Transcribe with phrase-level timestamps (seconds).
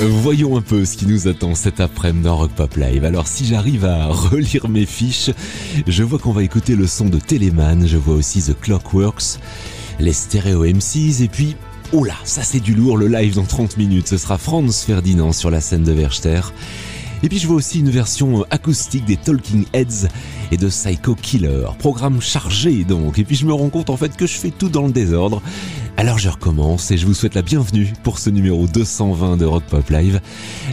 [0.00, 3.04] Voyons un peu ce qui nous attend cet après-midi dans Rock Pop Live.
[3.04, 5.30] Alors si j'arrive à relire mes fiches,
[5.86, 9.38] je vois qu'on va écouter le son de Telemann, je vois aussi The Clockworks,
[9.98, 11.56] les Stereo MCs et puis
[11.92, 14.08] Oh ça c'est du lourd, le live dans 30 minutes.
[14.08, 16.40] Ce sera Franz Ferdinand sur la scène de Verster.
[17.22, 20.08] Et puis je vois aussi une version acoustique des Talking Heads
[20.52, 21.66] et de Psycho Killer.
[21.78, 23.18] Programme chargé donc.
[23.18, 25.42] Et puis je me rends compte en fait que je fais tout dans le désordre.
[25.96, 29.64] Alors je recommence et je vous souhaite la bienvenue pour ce numéro 220 de Rock
[29.64, 30.20] Pop Live.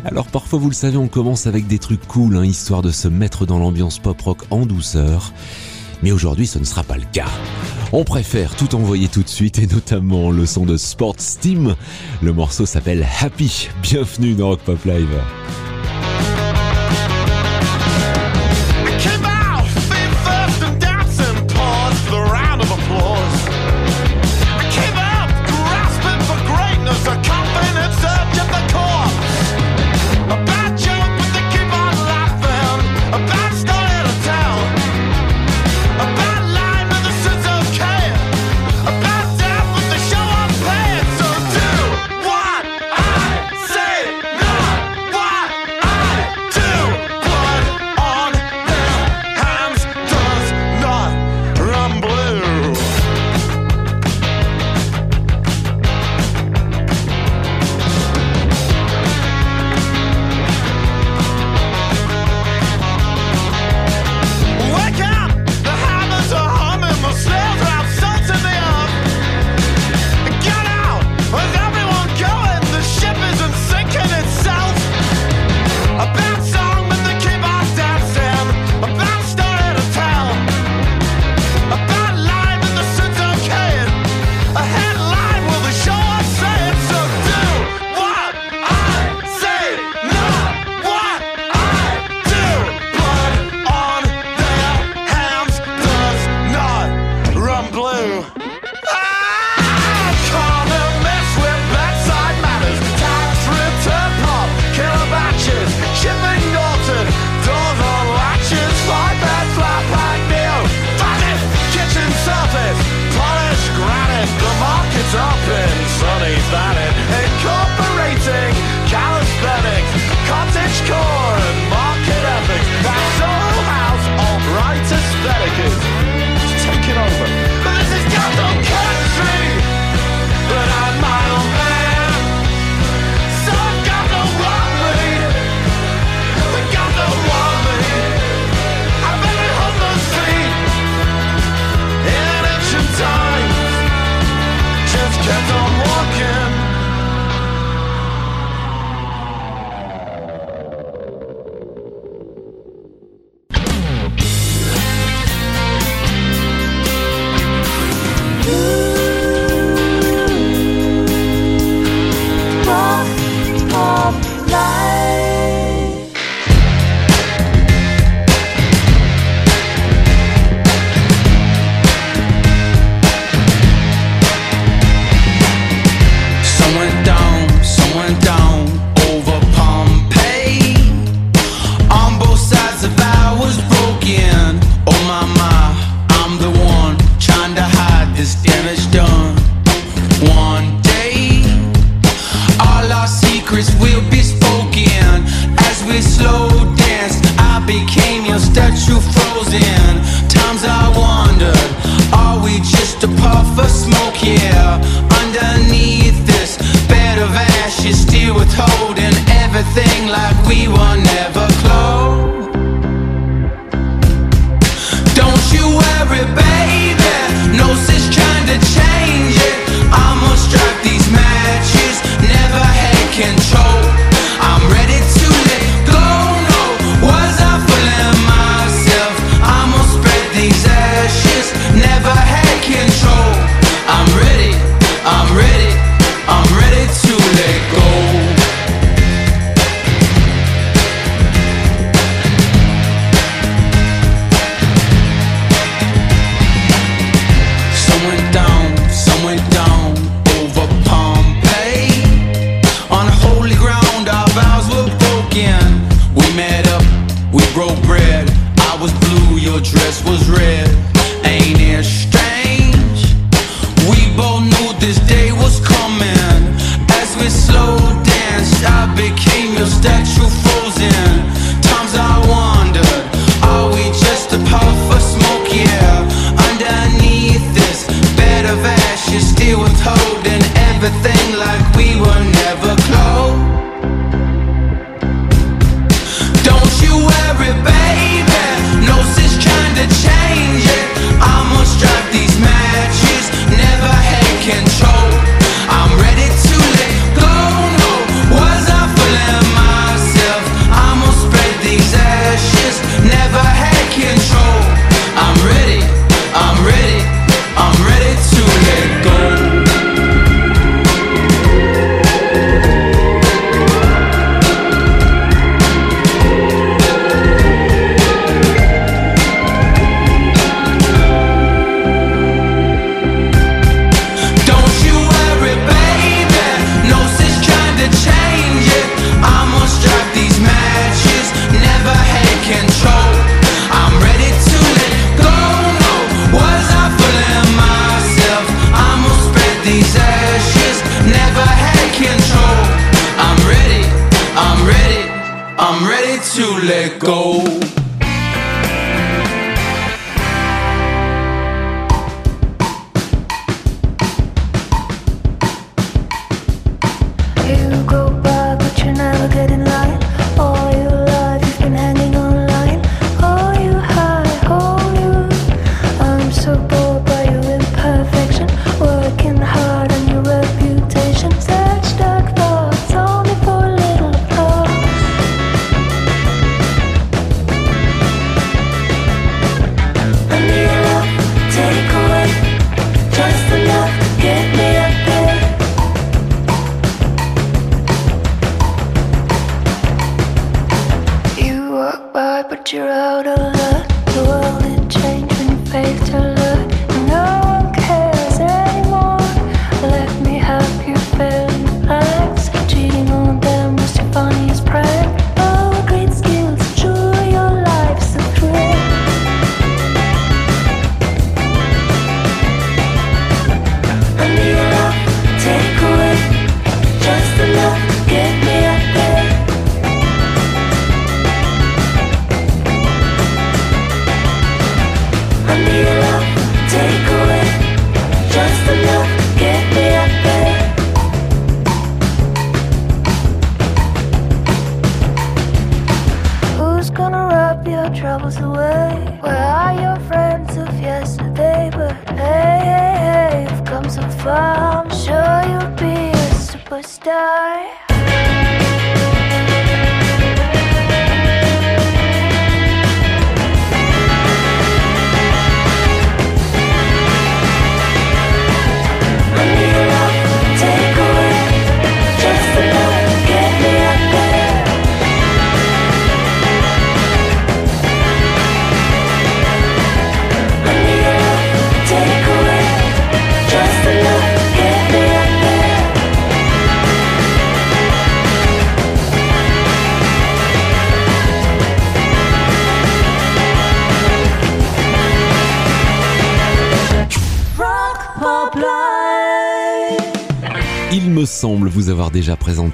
[0.05, 3.07] Alors parfois vous le savez on commence avec des trucs cool, hein, histoire de se
[3.07, 5.33] mettre dans l'ambiance pop rock en douceur.
[6.03, 7.29] Mais aujourd'hui ce ne sera pas le cas.
[7.91, 11.75] On préfère tout envoyer tout de suite et notamment le son de Sports Team.
[12.21, 13.69] Le morceau s'appelle Happy.
[13.81, 15.09] Bienvenue dans Rock Pop Live.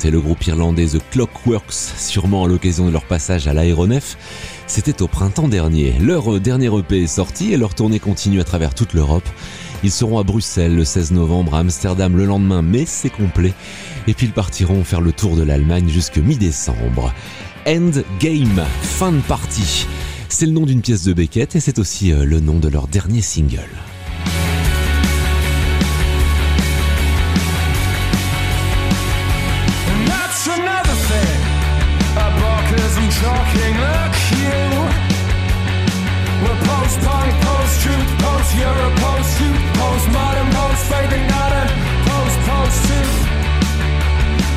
[0.09, 4.17] Le groupe irlandais The Clockworks, sûrement à l'occasion de leur passage à l'aéronef.
[4.65, 5.93] C'était au printemps dernier.
[5.99, 9.27] Leur dernier EP est sorti et leur tournée continue à travers toute l'Europe.
[9.83, 13.53] Ils seront à Bruxelles le 16 novembre, à Amsterdam le lendemain, mais c'est complet.
[14.07, 17.13] Et puis ils partiront faire le tour de l'Allemagne jusque mi-décembre.
[17.67, 19.85] End Game, fin de partie.
[20.29, 22.87] C'est le nom d'une pièce de Beckett et c'est aussi euh, le nom de leur
[22.87, 23.69] dernier single.
[36.91, 41.63] Post punk, post truth, post Euro, post suit, post modern, post faith and not a
[42.03, 43.15] post post suit.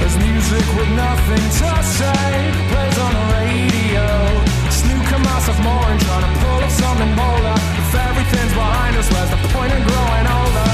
[0.00, 2.26] There's music with nothing to say,
[2.74, 4.06] plays on the radio.
[4.66, 7.54] Snooker myself more and trying to pull up something bolder.
[7.78, 10.73] If everything's behind us, where's the point in growing older?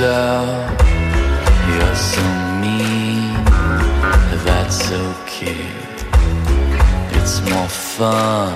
[0.00, 0.06] up.
[0.08, 0.76] Uh,
[1.72, 2.22] you're so
[2.60, 3.32] mean,
[4.44, 5.66] that's okay.
[7.16, 8.52] It's more fun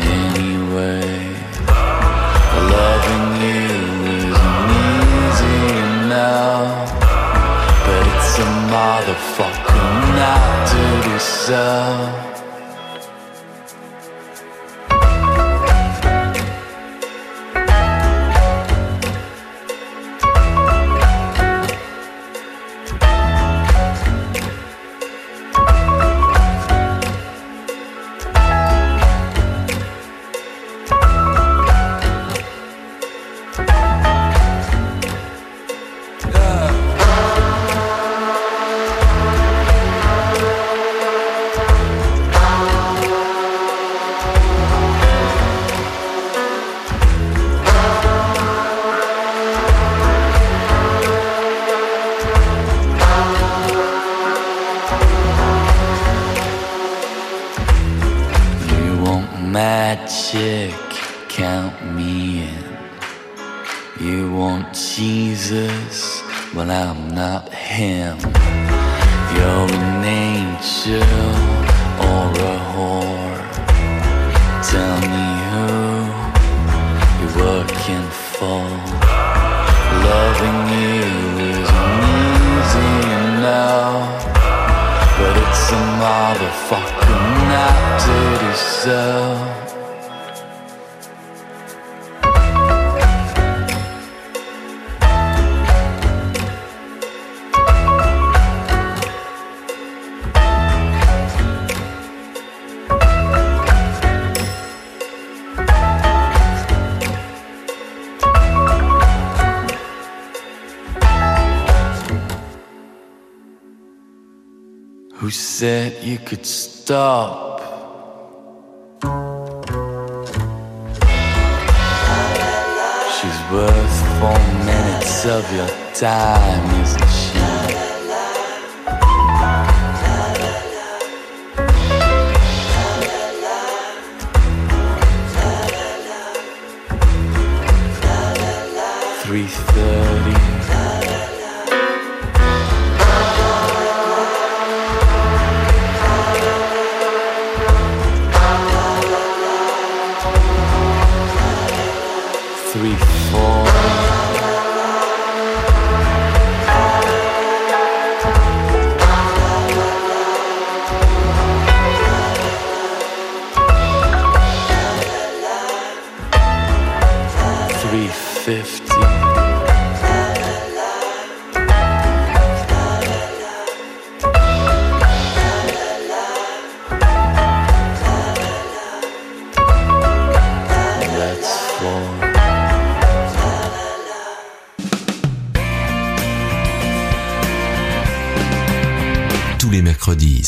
[0.00, 1.34] anyway.
[2.74, 3.68] Loving you
[4.26, 5.60] isn't easy
[6.08, 6.84] now,
[7.86, 11.87] but it's a motherfucking not to deserve.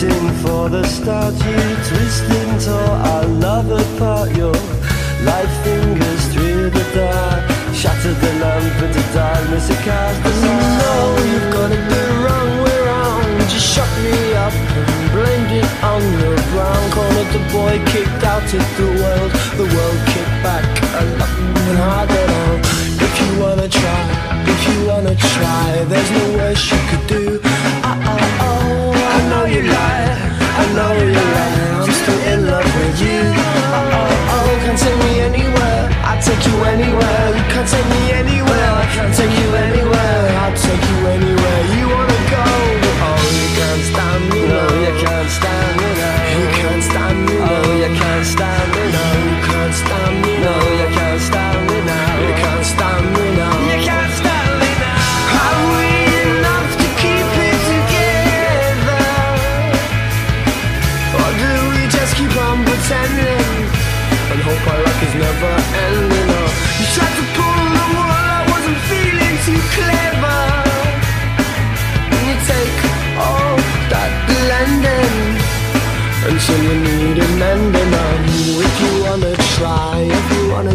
[0.00, 4.54] Before the start You twisted and tore our love apart Your
[5.28, 7.44] light fingers through the dark
[7.74, 10.48] Shattered the lamp into darkness It cast us mm-hmm.
[10.48, 15.52] You know you've got it the wrong way round Just shut me up and blamed
[15.60, 20.38] it on the ground Cornered the boy, kicked out of the world The world kicked
[20.40, 20.64] back
[21.00, 21.36] a lot
[21.68, 22.52] and harder now.
[22.96, 24.02] If you wanna try,
[24.52, 27.61] if you wanna try There's no worse you could do
[29.52, 30.08] you lie,
[30.60, 31.84] I know you lie.
[31.84, 33.20] I'm still in love with you.
[33.20, 35.82] Uh oh, oh, can't take me anywhere.
[36.08, 37.24] I'll take you anywhere.
[37.36, 38.68] You can't take me anywhere.
[38.82, 40.22] I can't take you anywhere.
[40.42, 41.60] I'll take you anywhere.
[41.76, 42.44] You wanna go?
[43.04, 47.36] Oh, you can't stand me No, you can't stand me now You can't stand me
[47.40, 48.81] Oh, you can't stand me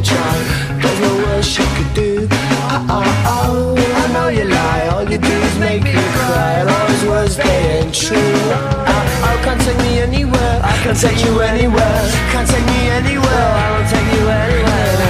[0.10, 0.36] try.
[0.82, 2.28] There's no worse you could do.
[2.32, 4.88] Oh, oh, oh, I know you lie.
[4.94, 6.52] All you do is make me cry.
[6.60, 8.18] And all those words, they ain't true.
[8.18, 10.56] Oh, oh, can't take me anywhere.
[10.64, 12.02] I can't take you anywhere.
[12.32, 13.48] Can't take me anywhere.
[13.64, 15.07] I won't take you anywhere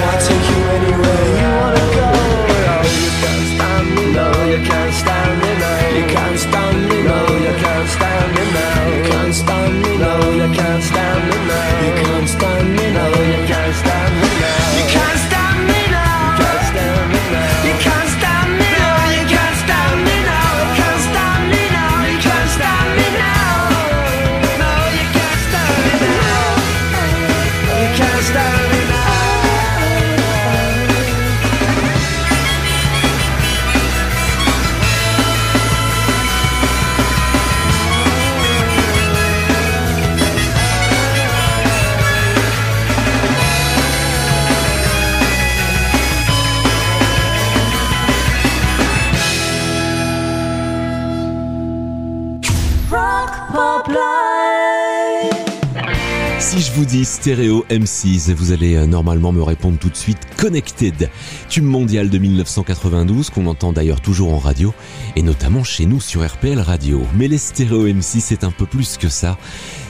[57.28, 61.10] stéréo M6, vous allez euh, normalement me répondre tout de suite Connected,
[61.50, 64.72] tube mondial de 1992 qu'on entend d'ailleurs toujours en radio
[65.14, 67.02] et notamment chez nous sur RPL Radio.
[67.16, 69.36] Mais les stéréo M6 c'est un peu plus que ça.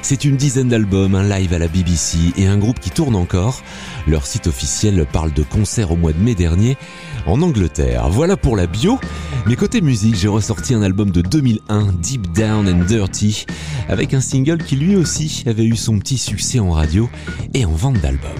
[0.08, 3.60] C'est une dizaine d'albums, un live à la BBC et un groupe qui tourne encore.
[4.06, 6.78] Leur site officiel parle de concerts au mois de mai dernier
[7.26, 8.08] en Angleterre.
[8.08, 8.98] Voilà pour la bio.
[9.44, 13.44] Mais côté musique, j'ai ressorti un album de 2001, Deep Down and Dirty,
[13.90, 17.10] avec un single qui lui aussi avait eu son petit succès en radio
[17.52, 18.30] et en vente d'albums.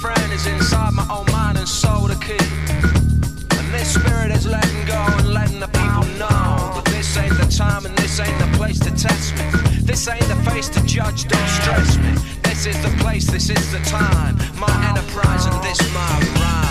[0.00, 2.40] Friend is inside my own mind and soul to keep.
[3.58, 7.46] And this spirit is letting go and letting the people know that this ain't the
[7.46, 9.46] time and this ain't the place to test me.
[9.82, 12.12] This ain't the face to judge, don't stress me.
[12.42, 14.36] This is the place, this is the time.
[14.56, 16.67] My enterprise and this my rhyme.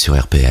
[0.00, 0.49] Sur RPL.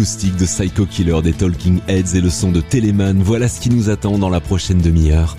[0.00, 3.22] de Psycho Killer des Talking Heads et le son de Telemann.
[3.22, 5.36] Voilà ce qui nous attend dans la prochaine demi-heure.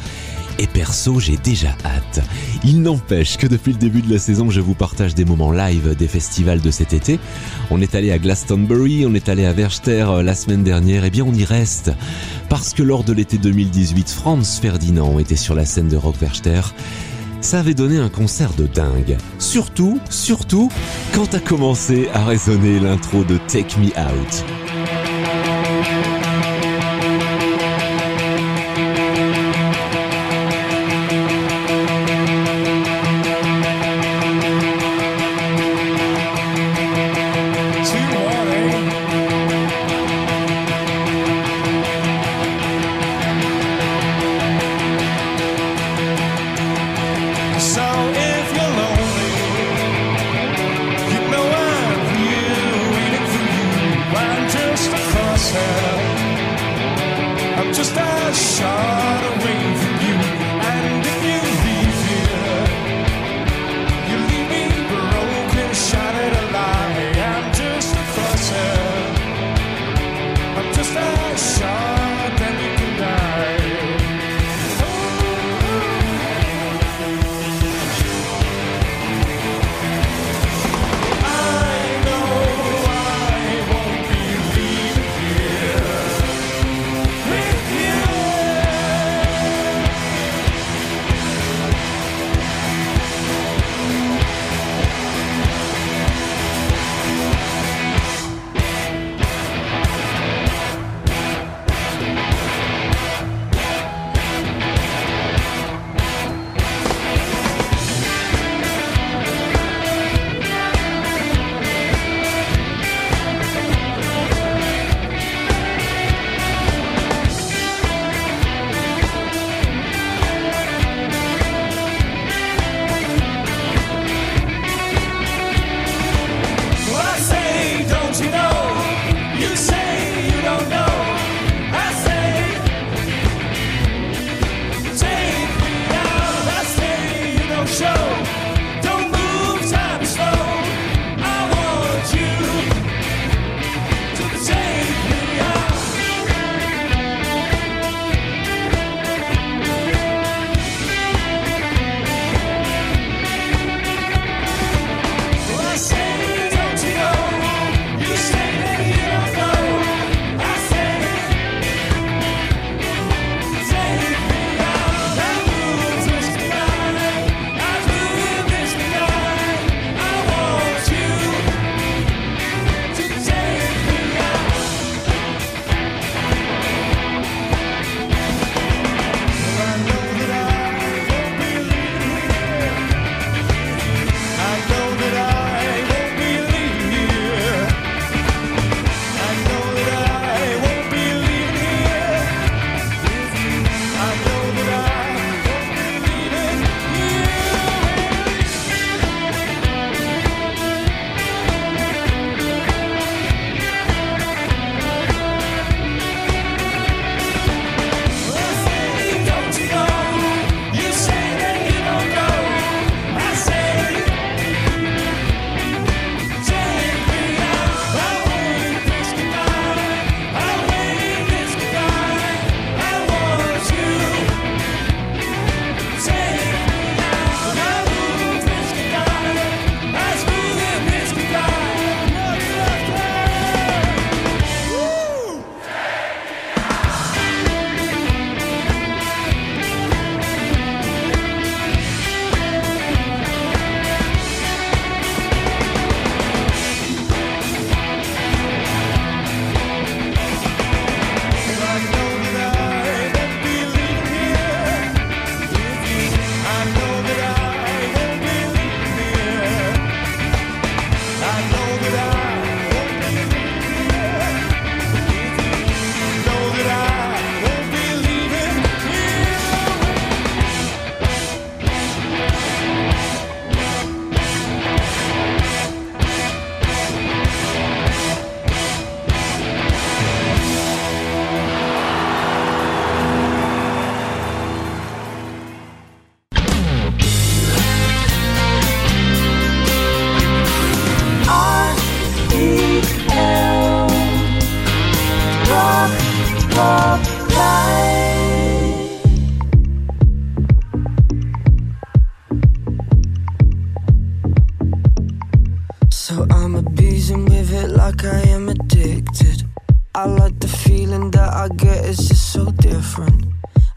[0.59, 2.21] Et perso, j'ai déjà hâte.
[2.63, 5.95] Il n'empêche que depuis le début de la saison, je vous partage des moments live
[5.97, 7.19] des festivals de cet été.
[7.71, 11.09] On est allé à Glastonbury, on est allé à Verchter euh, la semaine dernière, et
[11.09, 11.91] bien on y reste.
[12.47, 16.61] Parce que lors de l'été 2018, Franz Ferdinand était sur la scène de Rock Verchter
[17.41, 19.17] ça avait donné un concert de dingue.
[19.39, 20.69] Surtout, surtout,
[21.13, 24.70] quand a commencé à résonner l'intro de Take Me Out.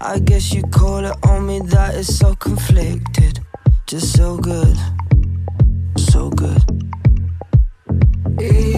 [0.07, 3.41] I guess you call it on me that is so conflicted.
[3.87, 4.77] Just so good,
[5.97, 6.63] so good.
[8.39, 8.74] Yeah.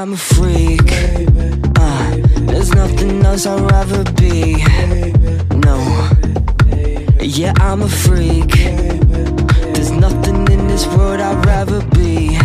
[0.00, 0.92] I'm a freak.
[1.76, 4.62] Uh, There's nothing else I'd rather be.
[5.56, 5.76] No.
[7.20, 8.52] Yeah, I'm a freak.
[9.74, 12.38] There's nothing in this world I'd rather be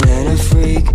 [0.00, 0.86] Than a freak.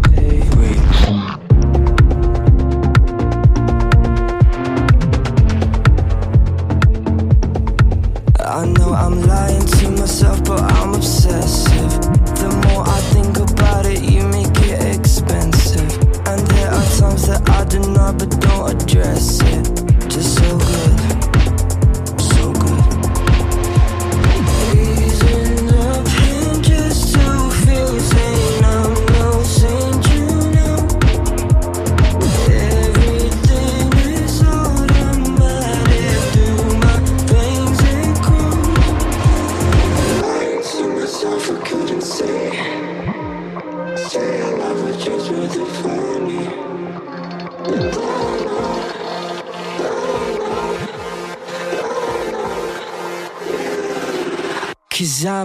[8.40, 11.69] I know I'm lying to myself, but I'm obsessed.
[19.20, 19.49] see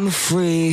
[0.04, 0.63] I'm free.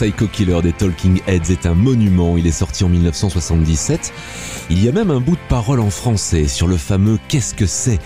[0.00, 2.36] Psycho Killer des Talking Heads est un monument.
[2.36, 4.12] Il est sorti en 1977.
[4.70, 7.66] Il y a même un bout de parole en français sur le fameux Qu'est-ce que
[7.66, 7.98] c'est?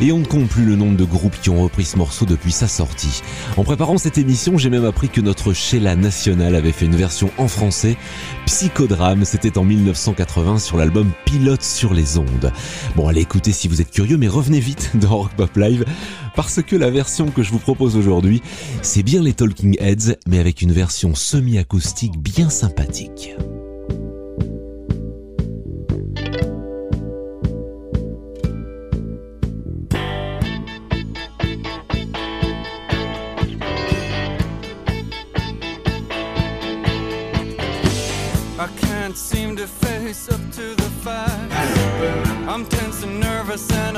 [0.00, 2.52] et on ne compte plus le nombre de groupes qui ont repris ce morceau depuis
[2.52, 3.22] sa sortie.
[3.56, 7.30] En préparant cette émission, j'ai même appris que notre Sheila National avait fait une version
[7.38, 7.96] en français.
[8.46, 12.52] Psychodrame, c'était en 1980 sur l'album Pilote sur les ondes.
[12.96, 15.84] Bon, allez écouter si vous êtes curieux, mais revenez vite dans Rock Pop Live
[16.34, 18.42] parce que la version que je vous propose aujourd'hui,
[18.82, 23.34] c'est bien les Talking Heads, mais avec une version semi-acoustique bien sympathique.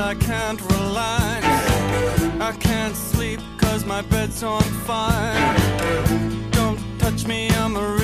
[0.07, 1.45] I can't relax.
[2.39, 5.55] I can't sleep cause my bed's on fire.
[6.51, 7.96] Don't touch me, I'm a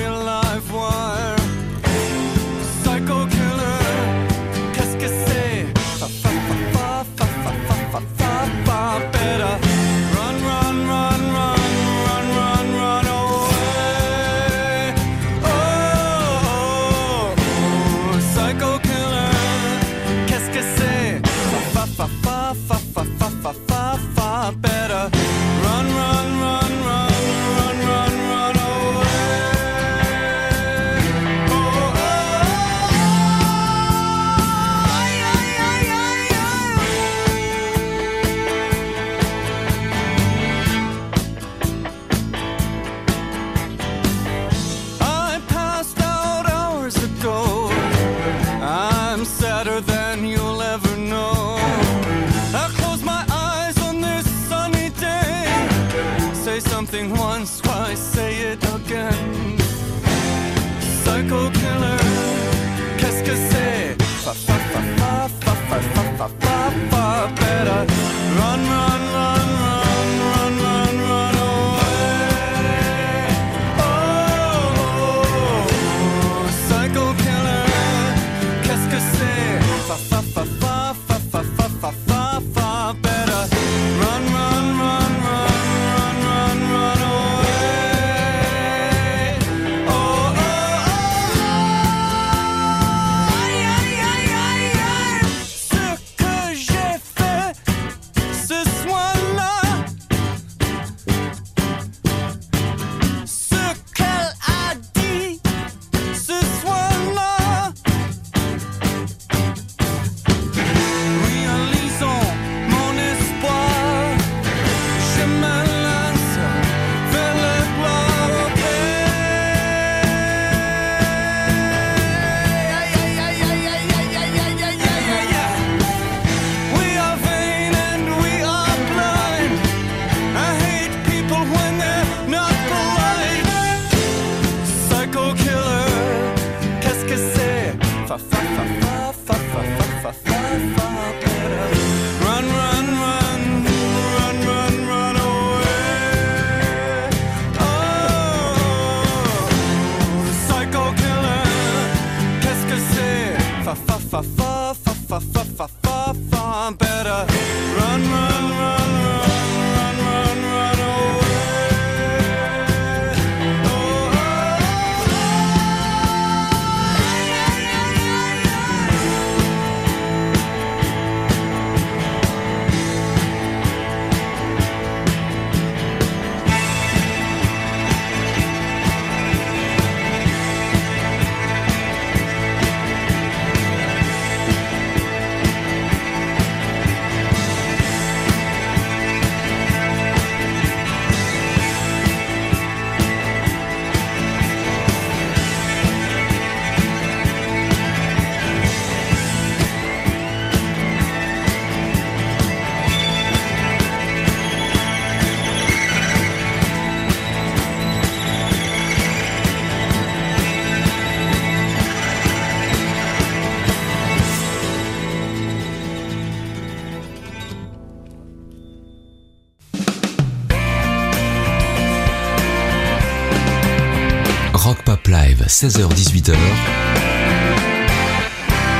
[225.54, 226.34] 16h-18h,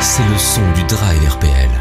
[0.00, 1.73] c'est le son du Dry RPL.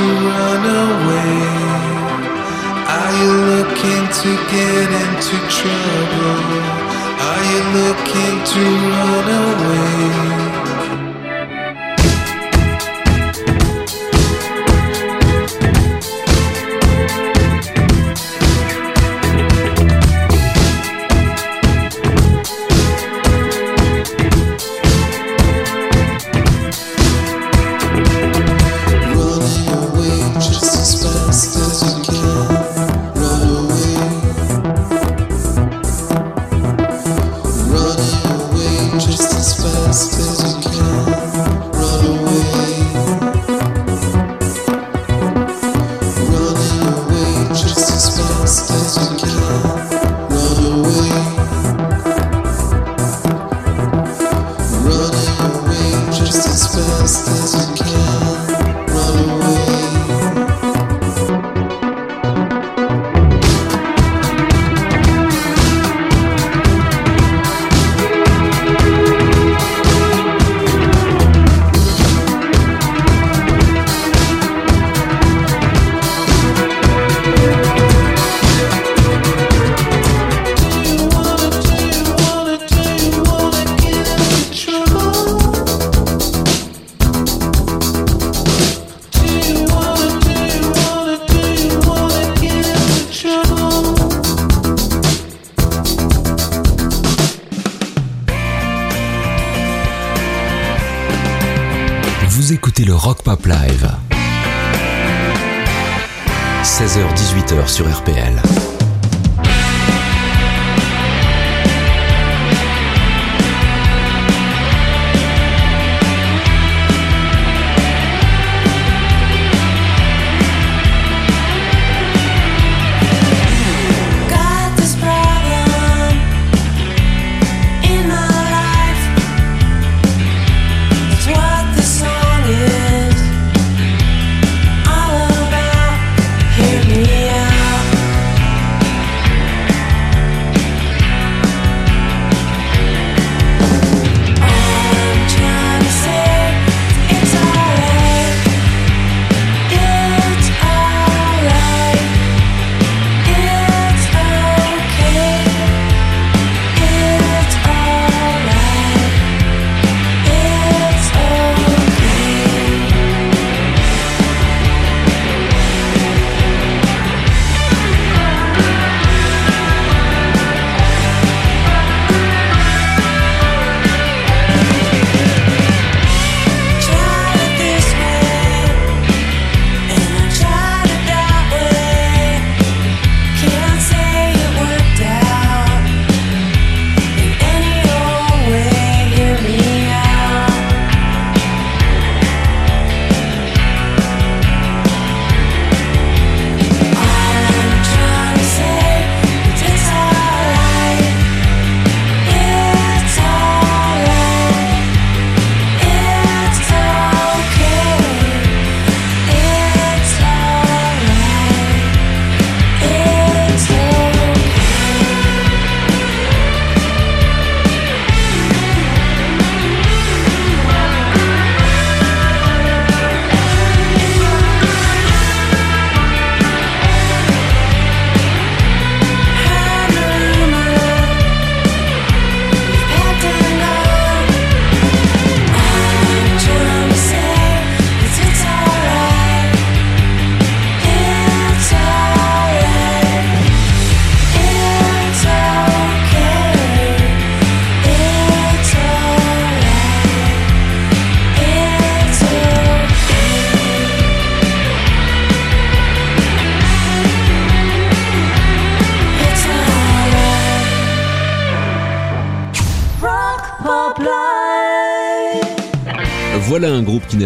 [0.00, 1.40] to run away?
[2.96, 6.40] Are you looking to get into trouble?
[7.28, 8.62] Are you looking to
[8.96, 10.59] run away?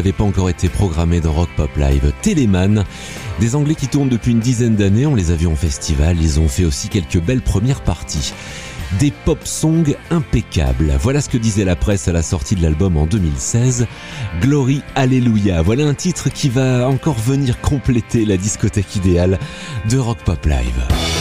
[0.05, 2.85] N'avait pas encore été programmé dans Rock Pop Live, Telemann.
[3.41, 6.39] Des Anglais qui tournent depuis une dizaine d'années, on les a vus en festival, ils
[6.41, 8.35] ont fait aussi quelques belles premières parties.
[8.99, 10.93] Des pop songs impeccables.
[11.01, 13.87] Voilà ce que disait la presse à la sortie de l'album en 2016.
[14.43, 15.63] Glory Alléluia.
[15.63, 19.39] Voilà un titre qui va encore venir compléter la discothèque idéale
[19.89, 21.14] de Rock Pop Live.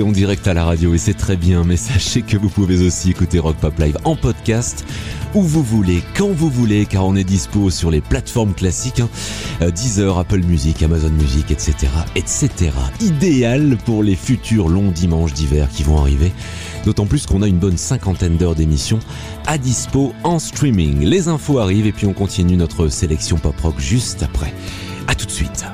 [0.00, 3.10] En direct à la radio et c'est très bien, mais sachez que vous pouvez aussi
[3.10, 4.86] écouter Rock Pop Live en podcast
[5.34, 9.10] où vous voulez, quand vous voulez, car on est dispo sur les plateformes classiques, hein,
[9.60, 12.70] euh, Deezer, Apple Music, Amazon Music, etc., etc.
[13.00, 16.32] Idéal pour les futurs longs dimanches d'hiver qui vont arriver.
[16.86, 18.98] D'autant plus qu'on a une bonne cinquantaine d'heures d'émission
[19.46, 21.00] à dispo en streaming.
[21.00, 24.54] Les infos arrivent et puis on continue notre sélection pop rock juste après.
[25.06, 25.66] À tout de suite.